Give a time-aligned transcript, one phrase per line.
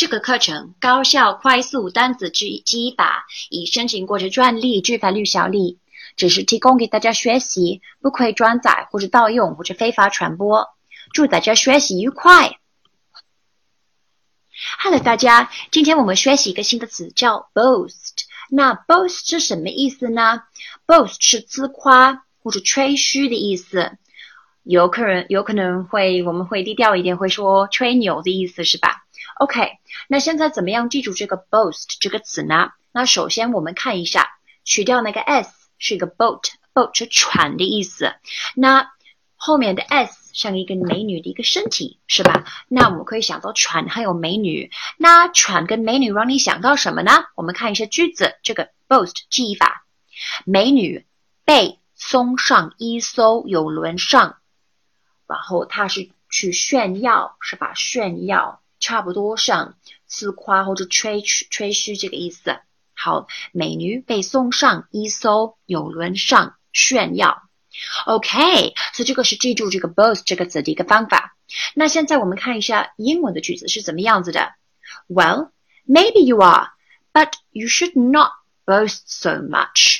[0.00, 5.78] 这个课程高效快速单词记忆法，已申请过的专利具法律效力，
[6.16, 10.70] 只是提供给大家学习，不可以转载或者盗用或者非法传播。
[11.12, 12.58] 祝大家学习愉快。
[14.78, 18.24] Hello，大家，今天我们学习一个新的词叫 boast。
[18.48, 20.44] 那 boast 是什么意思呢
[20.86, 23.98] ？boast 是自夸或者吹嘘的意思。
[24.62, 29.04] 有可能有可能会我们会低调一点，会说吹牛的意思是吧
[29.36, 29.78] ？OK，
[30.08, 32.70] 那现在怎么样记住这个 boast 这个词呢？
[32.92, 34.28] 那首先我们看一下，
[34.64, 38.14] 去掉那个 s 是一个 boat，boat 是船的意思。
[38.54, 38.90] 那
[39.36, 42.44] 后面的 s 像一个美女的一个身体是吧？
[42.68, 44.70] 那我们可以想到船还有美女。
[44.98, 47.12] 那船跟美女让你想到什么呢？
[47.34, 49.86] 我们看一下句子，这个 boast 记忆法，
[50.44, 51.06] 美女
[51.44, 54.36] 被送上一艘游轮上，
[55.30, 57.72] 然后他是去炫耀是吧？
[57.74, 58.60] 炫耀。
[58.82, 59.74] 差不多像
[60.06, 62.58] 自夸或者吹吹嘘这个意思。
[62.94, 67.42] 好，美女被送上一艘游轮上炫耀。
[68.06, 71.36] OK，所以这个是记住这个 boast 这个词的一个方法。
[71.74, 74.54] 那现在我们看一下英文的句子是怎么样子的。
[75.08, 75.50] Well,
[75.86, 76.68] maybe you are,
[77.12, 78.30] but you should not
[78.64, 79.99] boast so much。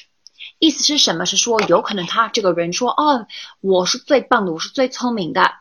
[0.61, 1.25] 意思是什么？
[1.25, 3.27] 是说有可能他这个人说，哦，
[3.61, 5.55] 我是最棒的，我是最聪明的。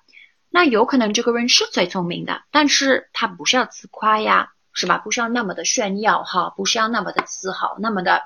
[0.49, 4.97] 那有可能这个人是最聪明的，但是他不需要自夸呀，是吧？
[4.97, 8.23] 不需要那么的炫耀哈，不需要那么的自豪，那么的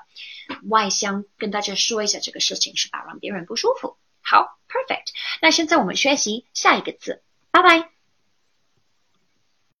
[0.68, 3.04] 外向，跟大家说一下这个事情，是吧？
[3.06, 3.96] 让别人不舒服。
[4.20, 5.12] 好，perfect。
[5.40, 7.93] 那现在我们学习下一个字，拜拜。